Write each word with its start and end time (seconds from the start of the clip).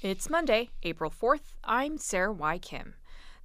It's 0.00 0.30
Monday, 0.30 0.70
April 0.84 1.10
4th. 1.10 1.54
I'm 1.64 1.98
Sarah 1.98 2.32
Y. 2.32 2.58
Kim. 2.58 2.94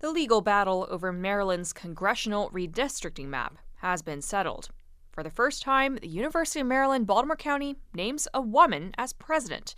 The 0.02 0.12
legal 0.12 0.42
battle 0.42 0.86
over 0.88 1.12
Maryland's 1.12 1.74
congressional 1.74 2.52
redistricting 2.52 3.26
map 3.26 3.58
has 3.78 4.04
been 4.04 4.22
settled. 4.22 4.70
For 5.12 5.24
the 5.24 5.32
first 5.32 5.64
time, 5.64 5.98
the 6.00 6.08
University 6.08 6.60
of 6.60 6.68
Maryland 6.68 7.08
Baltimore 7.08 7.36
County 7.36 7.78
names 7.96 8.28
a 8.36 8.42
woman 8.42 8.94
as 9.00 9.14
president. 9.14 9.74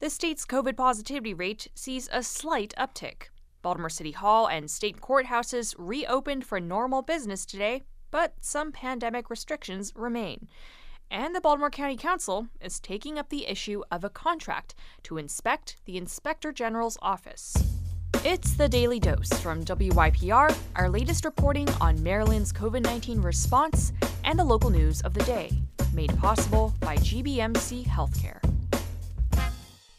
The 0.00 0.10
state's 0.10 0.44
COVID 0.44 0.76
positivity 0.76 1.32
rate 1.32 1.68
sees 1.76 2.08
a 2.10 2.24
slight 2.24 2.74
uptick. 2.76 3.28
Baltimore 3.62 3.88
City 3.88 4.10
Hall 4.10 4.48
and 4.48 4.68
state 4.68 5.00
courthouses 5.00 5.76
reopened 5.78 6.44
for 6.44 6.58
normal 6.58 7.02
business 7.02 7.46
today, 7.46 7.84
but 8.10 8.34
some 8.40 8.72
pandemic 8.72 9.30
restrictions 9.30 9.92
remain. 9.94 10.48
And 11.10 11.34
the 11.34 11.40
Baltimore 11.40 11.70
County 11.70 11.96
Council 11.96 12.48
is 12.60 12.80
taking 12.80 13.18
up 13.18 13.28
the 13.28 13.46
issue 13.46 13.82
of 13.92 14.02
a 14.02 14.10
contract 14.10 14.74
to 15.04 15.18
inspect 15.18 15.76
the 15.84 15.96
Inspector 15.96 16.50
General's 16.52 16.98
office. 17.00 17.54
It's 18.24 18.54
the 18.54 18.68
Daily 18.68 18.98
Dose 18.98 19.32
from 19.40 19.64
WYPR, 19.64 20.56
our 20.74 20.90
latest 20.90 21.24
reporting 21.24 21.68
on 21.80 22.02
Maryland's 22.02 22.52
COVID 22.52 22.82
19 22.82 23.20
response 23.20 23.92
and 24.24 24.36
the 24.36 24.44
local 24.44 24.70
news 24.70 25.00
of 25.02 25.14
the 25.14 25.22
day, 25.22 25.52
made 25.92 26.16
possible 26.18 26.74
by 26.80 26.96
GBMC 26.96 27.86
Healthcare. 27.86 28.40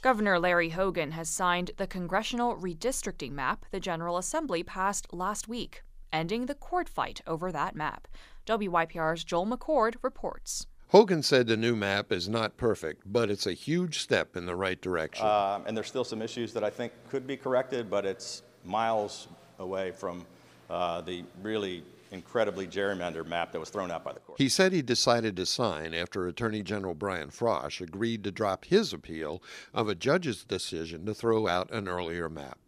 Governor 0.01 0.39
Larry 0.39 0.69
Hogan 0.69 1.11
has 1.11 1.29
signed 1.29 1.71
the 1.77 1.87
congressional 1.87 2.55
redistricting 2.57 3.31
map 3.31 3.65
the 3.71 3.79
General 3.79 4.17
Assembly 4.17 4.61
passed 4.61 5.13
last 5.13 5.47
week, 5.47 5.83
ending 6.11 6.45
the 6.45 6.55
court 6.55 6.89
fight 6.89 7.21
over 7.25 7.51
that 7.51 7.75
map. 7.75 8.07
WYPR's 8.45 9.23
Joel 9.23 9.47
McCord 9.47 9.95
reports. 10.01 10.67
Hogan 10.89 11.21
said 11.21 11.47
the 11.47 11.57
new 11.57 11.75
map 11.75 12.13
is 12.13 12.29
not 12.29 12.55
perfect, 12.55 13.03
but 13.05 13.29
it's 13.29 13.45
a 13.45 13.51
huge 13.51 13.99
step 13.99 14.37
in 14.37 14.45
the 14.45 14.55
right 14.55 14.79
direction. 14.79 15.25
Uh, 15.25 15.59
and 15.67 15.75
there's 15.75 15.87
still 15.87 16.05
some 16.05 16.21
issues 16.21 16.53
that 16.53 16.63
I 16.63 16.69
think 16.69 16.93
could 17.09 17.27
be 17.27 17.35
corrected, 17.35 17.89
but 17.89 18.05
it's 18.05 18.41
miles 18.63 19.27
away 19.59 19.91
from 19.91 20.25
uh, 20.69 21.01
the 21.01 21.25
really 21.43 21.83
incredibly 22.11 22.65
gerrymandered 22.65 23.27
map 23.27 23.51
that 23.51 23.59
was 23.59 23.69
thrown 23.69 23.91
out 23.91 24.05
by 24.05 24.13
the 24.13 24.21
court. 24.21 24.39
He 24.39 24.47
said 24.47 24.71
he 24.71 24.81
decided 24.81 25.35
to 25.35 25.45
sign 25.45 25.93
after 25.93 26.25
Attorney 26.25 26.63
General 26.63 26.93
Brian 26.93 27.31
Frosh 27.31 27.81
agreed 27.81 28.23
to 28.23 28.31
drop 28.31 28.63
his 28.63 28.93
appeal 28.93 29.43
of 29.73 29.89
a 29.89 29.95
judge's 29.95 30.45
decision 30.45 31.05
to 31.05 31.13
throw 31.13 31.49
out 31.49 31.69
an 31.69 31.89
earlier 31.89 32.29
map. 32.29 32.59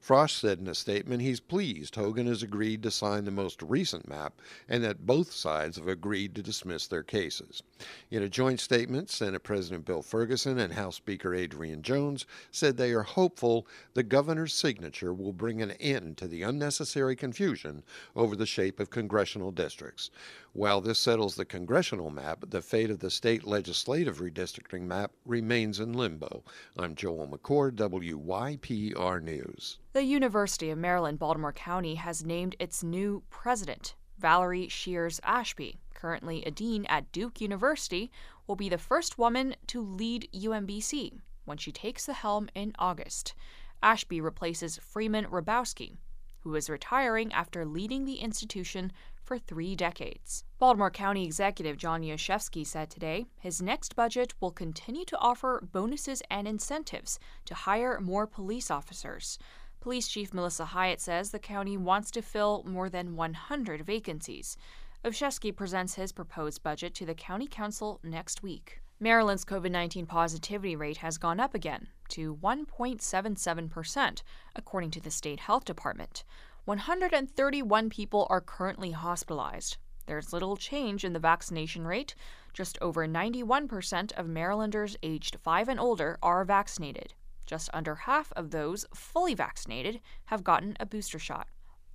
Frosh 0.00 0.38
said 0.38 0.60
in 0.60 0.68
a 0.68 0.74
statement 0.74 1.22
he's 1.22 1.40
pleased 1.40 1.96
Hogan 1.96 2.26
has 2.26 2.42
agreed 2.42 2.82
to 2.82 2.90
sign 2.90 3.24
the 3.24 3.30
most 3.30 3.60
recent 3.62 4.08
map 4.08 4.40
and 4.68 4.84
that 4.84 5.06
both 5.06 5.32
sides 5.32 5.76
have 5.76 5.88
agreed 5.88 6.34
to 6.34 6.42
dismiss 6.42 6.86
their 6.86 7.02
cases. 7.02 7.62
In 8.10 8.22
a 8.22 8.28
joint 8.28 8.60
statement, 8.60 9.10
Senate 9.10 9.42
President 9.42 9.84
Bill 9.84 10.02
Ferguson 10.02 10.58
and 10.58 10.74
House 10.74 10.96
Speaker 10.96 11.34
Adrienne 11.34 11.82
Jones 11.82 12.26
said 12.52 12.76
they 12.76 12.92
are 12.92 13.02
hopeful 13.02 13.66
the 13.94 14.02
governor's 14.02 14.54
signature 14.54 15.12
will 15.12 15.32
bring 15.32 15.60
an 15.60 15.72
end 15.72 16.16
to 16.18 16.28
the 16.28 16.42
unnecessary 16.42 17.16
confusion 17.16 17.82
over 18.14 18.36
the 18.36 18.46
shape 18.46 18.78
of 18.78 18.90
congressional 18.90 19.50
districts. 19.50 20.10
While 20.56 20.80
this 20.80 20.98
settles 20.98 21.34
the 21.34 21.44
congressional 21.44 22.08
map, 22.08 22.46
the 22.48 22.62
fate 22.62 22.88
of 22.88 23.00
the 23.00 23.10
state 23.10 23.44
legislative 23.44 24.20
redistricting 24.20 24.84
map 24.86 25.12
remains 25.26 25.80
in 25.80 25.92
limbo. 25.92 26.44
I'm 26.78 26.94
Joel 26.94 27.28
McCord, 27.28 27.72
WYPR 27.72 29.22
News. 29.22 29.78
The 29.92 30.04
University 30.04 30.70
of 30.70 30.78
Maryland 30.78 31.18
Baltimore 31.18 31.52
County 31.52 31.96
has 31.96 32.24
named 32.24 32.56
its 32.58 32.82
new 32.82 33.22
president. 33.28 33.96
Valerie 34.18 34.66
Sheares 34.68 35.20
Ashby, 35.24 35.78
currently 35.92 36.42
a 36.46 36.50
dean 36.50 36.86
at 36.86 37.12
Duke 37.12 37.42
University, 37.42 38.10
will 38.46 38.56
be 38.56 38.70
the 38.70 38.78
first 38.78 39.18
woman 39.18 39.56
to 39.66 39.82
lead 39.82 40.26
UMBC 40.32 41.18
when 41.44 41.58
she 41.58 41.70
takes 41.70 42.06
the 42.06 42.14
helm 42.14 42.48
in 42.54 42.72
August. 42.78 43.34
Ashby 43.82 44.22
replaces 44.22 44.78
Freeman 44.78 45.26
Hrabowski, 45.26 45.98
who 46.46 46.54
is 46.54 46.70
retiring 46.70 47.32
after 47.32 47.66
leading 47.66 48.04
the 48.04 48.20
institution 48.20 48.92
for 49.20 49.36
three 49.36 49.74
decades. 49.74 50.44
Baltimore 50.60 50.92
County 50.92 51.24
Executive 51.24 51.76
John 51.76 52.02
Olszewski 52.02 52.64
said 52.64 52.88
today 52.88 53.26
his 53.40 53.60
next 53.60 53.96
budget 53.96 54.32
will 54.40 54.52
continue 54.52 55.04
to 55.06 55.18
offer 55.18 55.68
bonuses 55.72 56.22
and 56.30 56.46
incentives 56.46 57.18
to 57.46 57.54
hire 57.56 57.98
more 58.00 58.28
police 58.28 58.70
officers. 58.70 59.40
Police 59.80 60.06
Chief 60.06 60.32
Melissa 60.32 60.66
Hyatt 60.66 61.00
says 61.00 61.32
the 61.32 61.40
county 61.40 61.76
wants 61.76 62.12
to 62.12 62.22
fill 62.22 62.62
more 62.64 62.88
than 62.88 63.16
100 63.16 63.84
vacancies. 63.84 64.56
Olszewski 65.04 65.54
presents 65.54 65.94
his 65.96 66.12
proposed 66.12 66.62
budget 66.62 66.94
to 66.94 67.04
the 67.04 67.14
County 67.14 67.48
Council 67.48 67.98
next 68.04 68.44
week. 68.44 68.82
Maryland's 68.98 69.44
COVID 69.44 69.70
19 69.70 70.06
positivity 70.06 70.74
rate 70.74 70.96
has 70.98 71.18
gone 71.18 71.38
up 71.38 71.54
again 71.54 71.88
to 72.08 72.34
1.77%, 72.36 74.22
according 74.54 74.90
to 74.90 75.00
the 75.00 75.10
state 75.10 75.40
health 75.40 75.66
department. 75.66 76.24
131 76.64 77.90
people 77.90 78.26
are 78.30 78.40
currently 78.40 78.92
hospitalized. 78.92 79.76
There's 80.06 80.32
little 80.32 80.56
change 80.56 81.04
in 81.04 81.12
the 81.12 81.18
vaccination 81.18 81.86
rate. 81.86 82.14
Just 82.54 82.78
over 82.80 83.06
91% 83.06 84.12
of 84.12 84.28
Marylanders 84.28 84.96
aged 85.02 85.36
5 85.42 85.68
and 85.68 85.78
older 85.78 86.18
are 86.22 86.42
vaccinated. 86.46 87.12
Just 87.44 87.68
under 87.74 87.96
half 87.96 88.32
of 88.32 88.50
those 88.50 88.86
fully 88.94 89.34
vaccinated 89.34 90.00
have 90.26 90.42
gotten 90.42 90.74
a 90.80 90.86
booster 90.86 91.18
shot. 91.18 91.48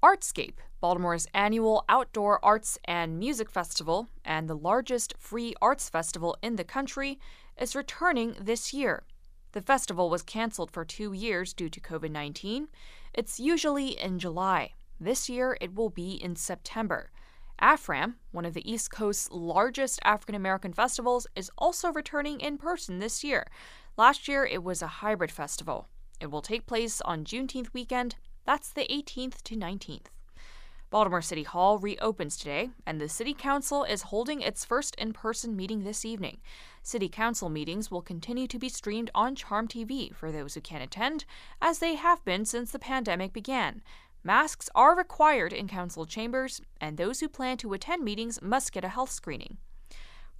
Artscape, 0.03 0.55
Baltimore's 0.79 1.27
annual 1.31 1.85
outdoor 1.87 2.43
arts 2.43 2.79
and 2.85 3.19
music 3.19 3.51
festival 3.51 4.07
and 4.25 4.49
the 4.49 4.57
largest 4.57 5.13
free 5.19 5.53
arts 5.61 5.89
festival 5.89 6.35
in 6.41 6.55
the 6.55 6.63
country, 6.63 7.19
is 7.55 7.75
returning 7.75 8.35
this 8.41 8.73
year. 8.73 9.03
The 9.51 9.61
festival 9.61 10.09
was 10.09 10.23
canceled 10.23 10.71
for 10.71 10.83
two 10.83 11.13
years 11.13 11.53
due 11.53 11.69
to 11.69 11.79
COVID 11.79 12.09
19. 12.09 12.69
It's 13.13 13.39
usually 13.39 13.89
in 13.89 14.17
July. 14.17 14.73
This 14.99 15.29
year 15.29 15.55
it 15.61 15.75
will 15.75 15.91
be 15.91 16.13
in 16.13 16.35
September. 16.35 17.11
AFRAM, 17.61 18.15
one 18.31 18.45
of 18.45 18.55
the 18.55 18.67
East 18.67 18.89
Coast's 18.89 19.29
largest 19.31 19.99
African 20.03 20.33
American 20.33 20.73
festivals, 20.73 21.27
is 21.35 21.51
also 21.59 21.91
returning 21.91 22.39
in 22.39 22.57
person 22.57 22.97
this 22.97 23.23
year. 23.23 23.45
Last 23.97 24.27
year 24.27 24.47
it 24.47 24.63
was 24.63 24.81
a 24.81 24.87
hybrid 24.87 25.31
festival. 25.31 25.89
It 26.19 26.31
will 26.31 26.41
take 26.41 26.65
place 26.65 27.01
on 27.01 27.23
Juneteenth 27.23 27.71
weekend, 27.71 28.15
that's 28.51 28.73
the 28.73 28.85
18th 28.91 29.41
to 29.43 29.55
19th. 29.55 30.07
Baltimore 30.89 31.21
City 31.21 31.43
Hall 31.43 31.79
reopens 31.79 32.35
today, 32.35 32.71
and 32.85 32.99
the 32.99 33.07
City 33.07 33.33
Council 33.33 33.85
is 33.85 34.01
holding 34.01 34.41
its 34.41 34.65
first 34.65 34.93
in 34.95 35.13
person 35.13 35.55
meeting 35.55 35.85
this 35.85 36.03
evening. 36.03 36.39
City 36.83 37.07
Council 37.07 37.47
meetings 37.47 37.89
will 37.89 38.01
continue 38.01 38.47
to 38.47 38.59
be 38.59 38.67
streamed 38.67 39.09
on 39.15 39.35
Charm 39.35 39.69
TV 39.69 40.13
for 40.13 40.33
those 40.33 40.55
who 40.55 40.59
can 40.59 40.81
attend, 40.81 41.23
as 41.61 41.79
they 41.79 41.95
have 41.95 42.25
been 42.25 42.43
since 42.43 42.71
the 42.71 42.77
pandemic 42.77 43.31
began. 43.31 43.81
Masks 44.21 44.69
are 44.75 44.97
required 44.97 45.53
in 45.53 45.69
council 45.69 46.05
chambers, 46.05 46.59
and 46.81 46.97
those 46.97 47.21
who 47.21 47.29
plan 47.29 47.55
to 47.55 47.71
attend 47.71 48.03
meetings 48.03 48.41
must 48.41 48.73
get 48.73 48.83
a 48.83 48.89
health 48.89 49.11
screening. 49.11 49.59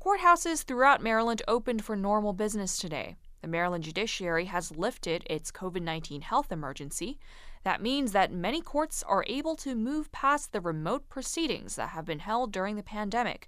Courthouses 0.06 0.66
throughout 0.66 1.02
Maryland 1.02 1.44
opened 1.48 1.86
for 1.86 1.96
normal 1.96 2.34
business 2.34 2.78
today. 2.78 3.16
The 3.42 3.48
Maryland 3.48 3.84
judiciary 3.84 4.46
has 4.46 4.76
lifted 4.78 5.26
its 5.30 5.52
COVID 5.52 5.82
19 5.82 6.22
health 6.22 6.52
emergency. 6.52 7.20
That 7.64 7.82
means 7.82 8.12
that 8.12 8.32
many 8.32 8.62
courts 8.62 9.04
are 9.04 9.26
able 9.28 9.56
to 9.58 9.76
move 9.76 10.12
past 10.12 10.52
the 10.52 10.62
remote 10.62 11.10
proceedings 11.10 11.76
that 11.76 11.90
have 11.90 12.06
been 12.06 12.20
held 12.20 12.52
during 12.52 12.76
the 12.76 12.84
pandemic. 12.84 13.48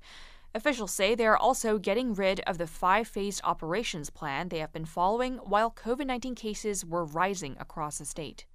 Officials 0.56 0.92
say 0.92 1.16
they 1.16 1.26
are 1.26 1.38
also 1.38 1.80
getting 1.80 2.14
rid 2.14 2.40
of 2.42 2.58
the 2.58 2.68
five 2.68 3.08
phased 3.08 3.42
operations 3.44 4.10
plan 4.10 4.50
they 4.50 4.60
have 4.60 4.72
been 4.72 4.86
following 4.86 5.38
while 5.38 5.72
COVID 5.72 6.06
19 6.06 6.36
cases 6.36 6.86
were 6.86 7.06
rising 7.06 7.56
across 7.60 7.98
the 7.98 8.06
state. 8.06 8.46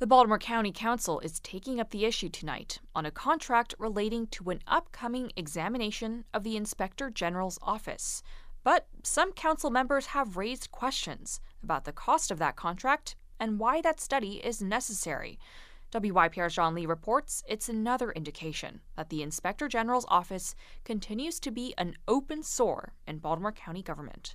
The 0.00 0.06
Baltimore 0.06 0.38
County 0.38 0.72
Council 0.72 1.20
is 1.20 1.40
taking 1.40 1.78
up 1.78 1.90
the 1.90 2.06
issue 2.06 2.30
tonight 2.30 2.78
on 2.94 3.04
a 3.04 3.10
contract 3.10 3.74
relating 3.78 4.28
to 4.28 4.48
an 4.48 4.62
upcoming 4.66 5.30
examination 5.36 6.24
of 6.32 6.42
the 6.42 6.56
Inspector 6.56 7.10
General's 7.10 7.58
office. 7.60 8.22
But 8.64 8.86
some 9.02 9.30
council 9.32 9.68
members 9.68 10.06
have 10.06 10.38
raised 10.38 10.70
questions 10.70 11.38
about 11.62 11.84
the 11.84 11.92
cost 11.92 12.30
of 12.30 12.38
that 12.38 12.56
contract 12.56 13.14
and 13.38 13.58
why 13.58 13.82
that 13.82 14.00
study 14.00 14.36
is 14.42 14.62
necessary. 14.62 15.38
WYPR's 15.92 16.54
John 16.54 16.74
Lee 16.74 16.86
reports 16.86 17.42
it's 17.46 17.68
another 17.68 18.10
indication 18.12 18.80
that 18.96 19.10
the 19.10 19.22
Inspector 19.22 19.68
General's 19.68 20.06
office 20.08 20.54
continues 20.82 21.38
to 21.40 21.50
be 21.50 21.74
an 21.76 21.94
open 22.08 22.42
sore 22.42 22.94
in 23.06 23.18
Baltimore 23.18 23.52
County 23.52 23.82
government. 23.82 24.34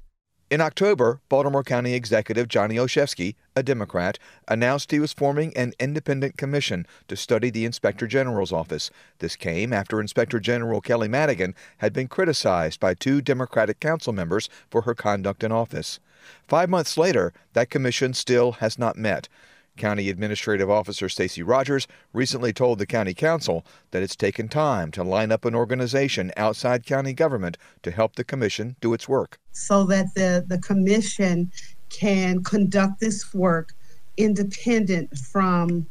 In 0.51 0.61
October, 0.61 1.21
Baltimore 1.27 1.63
County 1.63 1.95
Executive 1.95 2.47
Johnny 2.47 2.75
Olszewski, 2.75 3.33
a 3.55 3.63
Democrat, 3.63 4.19
announced 4.47 4.91
he 4.91 4.99
was 4.99 5.11
forming 5.11 5.51
an 5.57 5.73
independent 5.79 6.37
commission 6.37 6.85
to 7.07 7.15
study 7.15 7.49
the 7.49 7.65
Inspector 7.65 8.05
General's 8.05 8.51
office. 8.51 8.91
This 9.17 9.35
came 9.35 9.73
after 9.73 9.99
Inspector 9.99 10.39
General 10.41 10.81
Kelly 10.81 11.07
Madigan 11.07 11.55
had 11.79 11.93
been 11.93 12.07
criticized 12.07 12.79
by 12.79 12.93
two 12.93 13.21
Democratic 13.21 13.79
council 13.79 14.13
members 14.13 14.47
for 14.69 14.83
her 14.83 14.93
conduct 14.93 15.43
in 15.43 15.51
office. 15.51 15.99
Five 16.47 16.69
months 16.69 16.95
later, 16.95 17.33
that 17.53 17.71
commission 17.71 18.13
still 18.13 18.53
has 18.53 18.77
not 18.77 18.97
met. 18.97 19.27
County 19.77 20.09
Administrative 20.09 20.69
Officer 20.69 21.09
Stacy 21.09 21.43
Rodgers 21.43 21.87
recently 22.13 22.53
told 22.53 22.79
the 22.79 22.85
County 22.85 23.13
Council 23.13 23.65
that 23.91 24.03
it's 24.03 24.15
taken 24.15 24.47
time 24.47 24.91
to 24.91 25.03
line 25.03 25.31
up 25.31 25.45
an 25.45 25.55
organization 25.55 26.31
outside 26.37 26.85
county 26.85 27.13
government 27.13 27.57
to 27.83 27.91
help 27.91 28.15
the 28.15 28.23
Commission 28.23 28.75
do 28.81 28.93
its 28.93 29.07
work. 29.07 29.39
So 29.51 29.83
that 29.85 30.13
the, 30.15 30.45
the 30.47 30.59
Commission 30.59 31.51
can 31.89 32.43
conduct 32.43 32.99
this 32.99 33.33
work 33.33 33.73
independent 34.17 35.17
from 35.17 35.87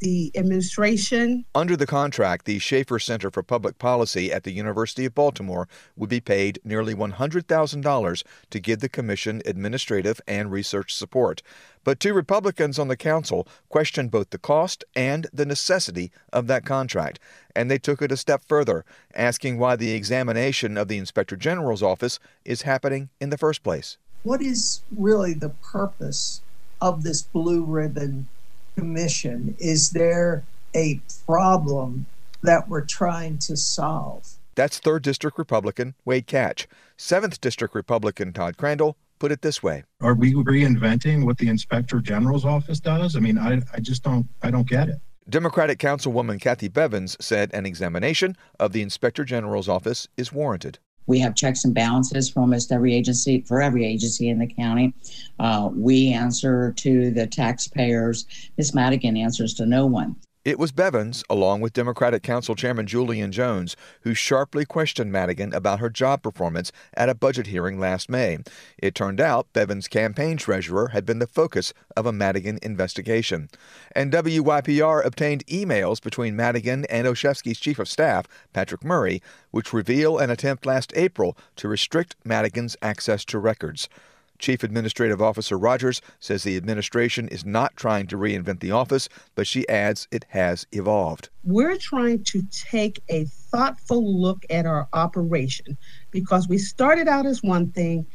the 0.00 0.30
administration. 0.36 1.44
Under 1.54 1.76
the 1.76 1.86
contract, 1.86 2.44
the 2.44 2.58
Schaefer 2.58 2.98
Center 2.98 3.30
for 3.30 3.42
Public 3.42 3.78
Policy 3.78 4.32
at 4.32 4.44
the 4.44 4.52
University 4.52 5.04
of 5.04 5.14
Baltimore 5.14 5.68
would 5.96 6.10
be 6.10 6.20
paid 6.20 6.60
nearly 6.64 6.94
$100,000 6.94 8.22
to 8.50 8.60
give 8.60 8.80
the 8.80 8.88
commission 8.88 9.42
administrative 9.44 10.20
and 10.26 10.50
research 10.52 10.94
support. 10.94 11.42
But 11.84 12.00
two 12.00 12.12
Republicans 12.12 12.78
on 12.78 12.88
the 12.88 12.96
council 12.96 13.48
questioned 13.68 14.10
both 14.10 14.30
the 14.30 14.38
cost 14.38 14.84
and 14.94 15.26
the 15.32 15.46
necessity 15.46 16.12
of 16.32 16.46
that 16.46 16.64
contract, 16.64 17.18
and 17.56 17.70
they 17.70 17.78
took 17.78 18.02
it 18.02 18.12
a 18.12 18.16
step 18.16 18.42
further, 18.46 18.84
asking 19.14 19.58
why 19.58 19.76
the 19.76 19.92
examination 19.92 20.76
of 20.76 20.88
the 20.88 20.98
Inspector 20.98 21.36
General's 21.36 21.82
office 21.82 22.18
is 22.44 22.62
happening 22.62 23.08
in 23.20 23.30
the 23.30 23.38
first 23.38 23.62
place. 23.62 23.96
What 24.22 24.42
is 24.42 24.82
really 24.94 25.32
the 25.32 25.50
purpose 25.50 26.42
of 26.80 27.02
this 27.02 27.22
blue 27.22 27.64
ribbon 27.64 28.28
commission? 28.78 29.56
Is 29.58 29.90
there 29.90 30.44
a 30.74 31.00
problem 31.26 32.06
that 32.42 32.68
we're 32.68 32.84
trying 32.84 33.38
to 33.38 33.56
solve? 33.56 34.28
That's 34.54 34.80
3rd 34.80 35.02
District 35.02 35.38
Republican 35.38 35.94
Wade 36.04 36.26
Kach. 36.26 36.66
7th 36.96 37.40
District 37.40 37.74
Republican 37.74 38.32
Todd 38.32 38.56
Crandall 38.56 38.96
put 39.18 39.32
it 39.32 39.42
this 39.42 39.62
way 39.62 39.84
Are 40.00 40.14
we 40.14 40.34
reinventing 40.34 41.24
what 41.24 41.38
the 41.38 41.48
Inspector 41.48 41.98
General's 42.00 42.44
office 42.44 42.78
does? 42.80 43.16
I 43.16 43.20
mean, 43.20 43.38
I, 43.38 43.60
I 43.74 43.80
just 43.80 44.04
don't 44.04 44.26
I 44.42 44.50
don't 44.50 44.68
get 44.68 44.88
it. 44.88 44.98
Democratic 45.28 45.78
Councilwoman 45.78 46.40
Cathy 46.40 46.68
Bevins 46.68 47.16
said 47.20 47.50
an 47.52 47.66
examination 47.66 48.36
of 48.58 48.72
the 48.72 48.82
Inspector 48.82 49.22
General's 49.24 49.68
office 49.68 50.08
is 50.16 50.32
warranted. 50.32 50.78
We 51.08 51.18
have 51.20 51.34
checks 51.34 51.64
and 51.64 51.74
balances 51.74 52.30
for 52.30 52.40
almost 52.40 52.70
every 52.70 52.94
agency, 52.94 53.40
for 53.40 53.60
every 53.60 53.84
agency 53.84 54.28
in 54.28 54.38
the 54.38 54.46
county. 54.46 54.94
Uh, 55.40 55.70
we 55.74 56.12
answer 56.12 56.72
to 56.74 57.10
the 57.10 57.26
taxpayers. 57.26 58.26
Ms. 58.56 58.74
Madigan 58.74 59.16
answers 59.16 59.54
to 59.54 59.66
no 59.66 59.86
one. 59.86 60.14
It 60.48 60.58
was 60.58 60.72
Bevins, 60.72 61.22
along 61.28 61.60
with 61.60 61.74
Democratic 61.74 62.22
Council 62.22 62.54
Chairman 62.54 62.86
Julian 62.86 63.32
Jones, 63.32 63.76
who 64.00 64.14
sharply 64.14 64.64
questioned 64.64 65.12
Madigan 65.12 65.52
about 65.52 65.78
her 65.78 65.90
job 65.90 66.22
performance 66.22 66.72
at 66.94 67.10
a 67.10 67.14
budget 67.14 67.48
hearing 67.48 67.78
last 67.78 68.08
May. 68.08 68.38
It 68.78 68.94
turned 68.94 69.20
out 69.20 69.52
Bevins' 69.52 69.88
campaign 69.88 70.38
treasurer 70.38 70.88
had 70.88 71.04
been 71.04 71.18
the 71.18 71.26
focus 71.26 71.74
of 71.98 72.06
a 72.06 72.14
Madigan 72.14 72.58
investigation. 72.62 73.50
And 73.94 74.10
WYPR 74.10 75.04
obtained 75.04 75.46
emails 75.48 76.00
between 76.02 76.34
Madigan 76.34 76.86
and 76.86 77.06
Olszewski's 77.06 77.60
chief 77.60 77.78
of 77.78 77.86
staff, 77.86 78.26
Patrick 78.54 78.82
Murray, 78.82 79.20
which 79.50 79.74
reveal 79.74 80.16
an 80.16 80.30
attempt 80.30 80.64
last 80.64 80.94
April 80.96 81.36
to 81.56 81.68
restrict 81.68 82.16
Madigan's 82.24 82.74
access 82.80 83.22
to 83.26 83.38
records. 83.38 83.90
Chief 84.38 84.62
Administrative 84.62 85.20
Officer 85.20 85.58
Rodgers 85.58 86.00
says 86.20 86.42
the 86.42 86.56
administration 86.56 87.28
is 87.28 87.44
not 87.44 87.76
trying 87.76 88.06
to 88.08 88.16
reinvent 88.16 88.60
the 88.60 88.70
office, 88.70 89.08
but 89.34 89.46
she 89.46 89.68
adds 89.68 90.06
it 90.10 90.24
has 90.28 90.66
evolved. 90.72 91.28
We're 91.44 91.76
trying 91.76 92.24
to 92.24 92.42
take 92.50 93.02
a 93.08 93.24
thoughtful 93.24 94.20
look 94.20 94.44
at 94.50 94.66
our 94.66 94.88
operation 94.92 95.76
because 96.10 96.48
we 96.48 96.58
started 96.58 97.08
out 97.08 97.26
as 97.26 97.42
one 97.42 97.70
thing 97.72 98.06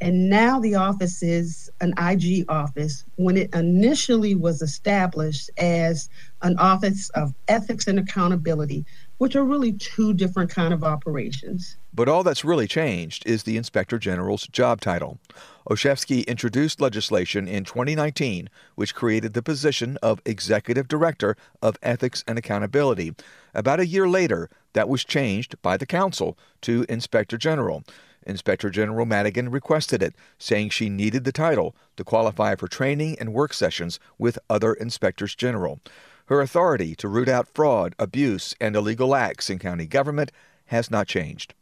and 0.00 0.30
now 0.30 0.60
the 0.60 0.76
office 0.76 1.22
is 1.22 1.70
an 1.80 1.92
IG 1.98 2.44
office 2.48 3.04
when 3.16 3.36
it 3.36 3.52
initially 3.54 4.34
was 4.34 4.62
established 4.62 5.50
as 5.58 6.08
an 6.42 6.56
office 6.58 7.10
of 7.10 7.34
ethics 7.48 7.88
and 7.88 7.98
accountability, 7.98 8.84
which 9.18 9.34
are 9.34 9.44
really 9.44 9.72
two 9.72 10.14
different 10.14 10.50
kind 10.50 10.72
of 10.72 10.84
operations. 10.84 11.76
But 11.92 12.08
all 12.08 12.22
that's 12.22 12.44
really 12.44 12.68
changed 12.68 13.26
is 13.26 13.42
the 13.42 13.56
Inspector 13.56 13.98
General's 13.98 14.46
job 14.46 14.80
title. 14.80 15.18
Olszewski 15.68 16.26
introduced 16.26 16.80
legislation 16.80 17.46
in 17.46 17.62
2019 17.62 18.48
which 18.74 18.94
created 18.94 19.34
the 19.34 19.42
position 19.42 19.98
of 20.02 20.22
Executive 20.24 20.88
Director 20.88 21.36
of 21.60 21.76
Ethics 21.82 22.24
and 22.26 22.38
Accountability. 22.38 23.14
About 23.52 23.78
a 23.78 23.86
year 23.86 24.08
later, 24.08 24.48
that 24.72 24.88
was 24.88 25.04
changed 25.04 25.60
by 25.60 25.76
the 25.76 25.84
Council 25.84 26.38
to 26.62 26.86
Inspector 26.88 27.36
General. 27.36 27.84
Inspector 28.24 28.70
General 28.70 29.04
Madigan 29.04 29.50
requested 29.50 30.02
it, 30.02 30.14
saying 30.38 30.70
she 30.70 30.88
needed 30.88 31.24
the 31.24 31.32
title 31.32 31.76
to 31.98 32.04
qualify 32.04 32.54
for 32.54 32.66
training 32.66 33.18
and 33.20 33.34
work 33.34 33.52
sessions 33.52 34.00
with 34.16 34.38
other 34.48 34.72
inspectors 34.72 35.34
general. 35.34 35.80
Her 36.26 36.40
authority 36.40 36.94
to 36.94 37.08
root 37.08 37.28
out 37.28 37.46
fraud, 37.52 37.94
abuse, 37.98 38.54
and 38.58 38.74
illegal 38.74 39.14
acts 39.14 39.50
in 39.50 39.58
county 39.58 39.86
government 39.86 40.32
has 40.66 40.90
not 40.90 41.08
changed. 41.08 41.52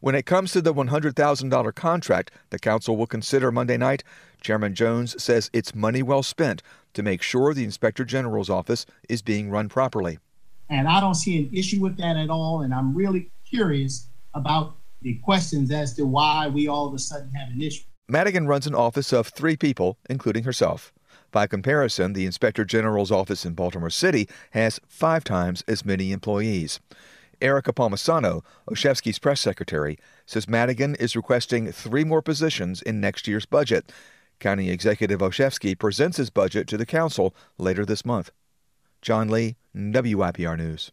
When 0.00 0.14
it 0.14 0.26
comes 0.26 0.52
to 0.52 0.60
the 0.60 0.74
$100,000 0.74 1.74
contract 1.74 2.30
the 2.50 2.58
council 2.58 2.96
will 2.96 3.06
consider 3.06 3.52
Monday 3.52 3.76
night, 3.76 4.02
Chairman 4.40 4.74
Jones 4.74 5.22
says 5.22 5.50
it's 5.52 5.74
money 5.74 6.02
well 6.02 6.22
spent 6.22 6.62
to 6.94 7.02
make 7.02 7.22
sure 7.22 7.52
the 7.52 7.64
Inspector 7.64 8.04
General's 8.04 8.50
office 8.50 8.86
is 9.08 9.22
being 9.22 9.50
run 9.50 9.68
properly. 9.68 10.18
And 10.68 10.88
I 10.88 11.00
don't 11.00 11.14
see 11.14 11.38
an 11.38 11.50
issue 11.52 11.80
with 11.80 11.96
that 11.98 12.16
at 12.16 12.30
all. 12.30 12.62
And 12.62 12.72
I'm 12.72 12.94
really 12.94 13.30
curious 13.48 14.06
about 14.34 14.76
the 15.02 15.14
questions 15.24 15.70
as 15.70 15.94
to 15.94 16.04
why 16.04 16.48
we 16.48 16.68
all 16.68 16.86
of 16.86 16.94
a 16.94 16.98
sudden 16.98 17.30
have 17.32 17.50
an 17.50 17.60
issue. 17.60 17.82
Madigan 18.08 18.46
runs 18.46 18.66
an 18.66 18.74
office 18.74 19.12
of 19.12 19.28
three 19.28 19.56
people, 19.56 19.98
including 20.08 20.44
herself. 20.44 20.92
By 21.32 21.46
comparison, 21.46 22.12
the 22.12 22.26
Inspector 22.26 22.64
General's 22.64 23.12
office 23.12 23.44
in 23.44 23.54
Baltimore 23.54 23.90
City 23.90 24.28
has 24.50 24.80
five 24.88 25.22
times 25.22 25.62
as 25.68 25.84
many 25.84 26.10
employees. 26.10 26.80
Erica 27.40 27.72
Palmisano, 27.72 28.42
Olszewski's 28.68 29.18
press 29.18 29.40
secretary, 29.40 29.98
says 30.26 30.48
Madigan 30.48 30.94
is 30.96 31.16
requesting 31.16 31.70
three 31.72 32.04
more 32.04 32.22
positions 32.22 32.82
in 32.82 33.00
next 33.00 33.26
year's 33.26 33.46
budget. 33.46 33.92
County 34.38 34.70
Executive 34.70 35.20
Olszewski 35.20 35.78
presents 35.78 36.16
his 36.16 36.30
budget 36.30 36.66
to 36.68 36.76
the 36.76 36.86
council 36.86 37.34
later 37.58 37.84
this 37.84 38.04
month. 38.04 38.30
John 39.02 39.28
Lee, 39.28 39.56
WYPR 39.76 40.58
News. 40.58 40.92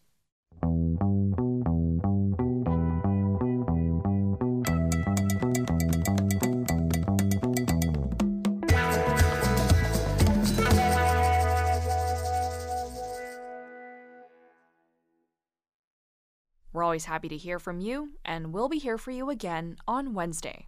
Always 16.97 17.05
happy 17.05 17.29
to 17.29 17.37
hear 17.37 17.59
from 17.59 17.79
you, 17.79 18.13
and 18.25 18.51
we'll 18.51 18.69
be 18.69 18.79
here 18.79 18.97
for 18.97 19.11
you 19.11 19.29
again 19.29 19.77
on 19.87 20.15
Wednesday. 20.15 20.65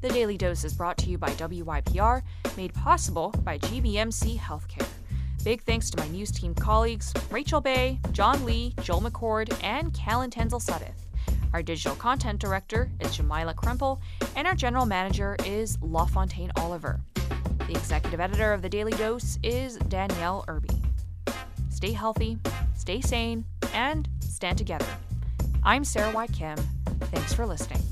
The 0.00 0.08
Daily 0.10 0.38
Dose 0.38 0.62
is 0.62 0.74
brought 0.74 0.96
to 0.98 1.10
you 1.10 1.18
by 1.18 1.30
WYPR, 1.30 2.22
made 2.56 2.72
possible 2.72 3.34
by 3.42 3.58
GBMC 3.58 4.38
Healthcare. 4.38 4.86
Big 5.42 5.62
thanks 5.62 5.90
to 5.90 5.98
my 5.98 6.06
news 6.06 6.30
team 6.30 6.54
colleagues 6.54 7.12
Rachel 7.32 7.60
Baye, 7.60 7.98
John 8.12 8.44
Lee, 8.44 8.76
Joel 8.82 9.00
McCord, 9.00 9.52
and 9.64 9.92
Callan 9.92 10.30
Tansill-Suddath. 10.30 11.08
Our 11.52 11.64
digital 11.64 11.96
content 11.96 12.38
director 12.38 12.88
is 13.00 13.18
Jamyla 13.18 13.56
Krempel, 13.56 13.98
and 14.36 14.46
our 14.46 14.54
general 14.54 14.86
manager 14.86 15.34
is 15.44 15.78
LaFontaine 15.82 16.52
Oliver. 16.58 17.00
The 17.66 17.72
executive 17.72 18.20
editor 18.20 18.52
of 18.52 18.62
the 18.62 18.68
Daily 18.68 18.92
Dose 18.92 19.36
is 19.42 19.78
Danielle 19.88 20.44
Irby. 20.46 20.80
Stay 21.70 21.90
healthy, 21.90 22.38
stay 22.76 23.00
sane, 23.00 23.44
and 23.74 24.08
stand 24.20 24.56
together. 24.56 24.86
I'm 25.62 25.84
Sarah 25.84 26.10
Y. 26.12 26.26
Kim. 26.28 26.56
Thanks 27.12 27.34
for 27.34 27.44
listening. 27.46 27.82